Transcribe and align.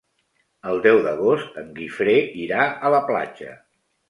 El 0.71 0.79
deu 0.85 1.01
d'agost 1.07 1.59
en 1.63 1.69
Guifré 1.77 2.17
irà 2.47 2.65
a 2.89 2.93
la 2.97 3.05
platja. 3.13 3.55